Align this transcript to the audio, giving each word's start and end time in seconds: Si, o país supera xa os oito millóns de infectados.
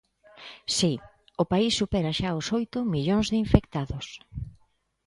Si, 0.77 0.91
o 1.41 1.43
país 1.51 1.73
supera 1.79 2.17
xa 2.19 2.29
os 2.39 2.47
oito 2.59 2.79
millóns 2.93 3.27
de 3.31 3.37
infectados. 3.45 4.07